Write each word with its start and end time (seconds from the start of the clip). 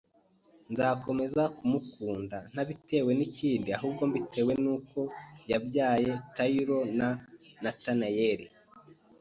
Nzakomeza 0.71 1.43
kumukunda, 1.55 2.37
ntabitewe 2.53 3.11
n’ikindi 3.15 3.69
ahubwo 3.77 4.01
mbitewe 4.09 4.51
n’uko 4.63 4.99
yabyaye 5.51 6.11
Taylor 6.35 6.83
na 6.99 7.09
Nathaniel 7.63 8.41